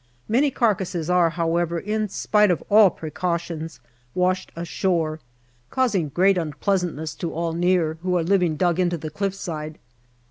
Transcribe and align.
Many 0.27 0.49
carcasses 0.49 1.11
are, 1.11 1.29
however, 1.29 1.77
in 1.77 2.09
spite 2.09 2.49
of 2.49 2.63
all 2.71 2.89
precautions, 2.89 3.79
washed 4.15 4.51
ashore, 4.55 5.19
causing 5.69 6.09
great 6.09 6.39
unpleasantness 6.39 7.13
to 7.17 7.31
all 7.31 7.53
near 7.53 7.99
who 8.01 8.17
are 8.17 8.23
living 8.23 8.55
dug 8.55 8.79
into 8.79 8.97
the 8.97 9.11
cliff 9.11 9.35
side. 9.35 9.77